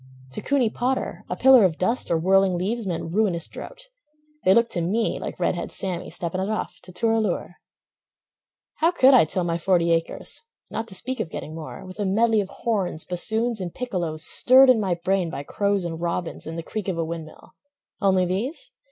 To 0.31 0.41
Cooney 0.41 0.71
Potter 0.71 1.23
a 1.29 1.35
pillar 1.35 1.63
of 1.63 1.77
dust 1.77 2.09
Or 2.09 2.17
whirling 2.17 2.57
leaves 2.57 2.87
meant 2.87 3.13
ruinous 3.13 3.47
drouth; 3.47 3.83
They 4.45 4.51
looked 4.55 4.71
to 4.71 4.81
me 4.81 5.19
like 5.19 5.39
Red 5.39 5.53
Head 5.53 5.71
Sammy 5.71 6.09
Stepping 6.09 6.41
it 6.41 6.49
off, 6.49 6.79
to 6.81 6.91
"Toor 6.91 7.11
a 7.13 7.19
Loor." 7.19 7.57
How 8.77 8.89
could 8.89 9.13
I 9.13 9.25
till 9.25 9.43
my 9.43 9.59
forty 9.59 9.91
acres 9.91 10.41
Not 10.71 10.87
to 10.87 10.95
speak 10.95 11.19
of 11.19 11.29
getting 11.29 11.53
more, 11.53 11.85
With 11.85 11.99
a 11.99 12.05
medley 12.05 12.41
of 12.41 12.49
horns, 12.49 13.03
bassoons 13.05 13.61
and 13.61 13.75
piccolos 13.75 14.23
Stirred 14.25 14.71
in 14.71 14.79
my 14.79 14.95
brain 14.95 15.29
by 15.29 15.43
crows 15.43 15.85
and 15.85 16.01
robins 16.01 16.47
And 16.47 16.57
the 16.57 16.63
creak 16.63 16.87
of 16.87 16.97
a 16.97 17.05
wind 17.05 17.25
mill—only 17.25 18.25
these? 18.25 18.71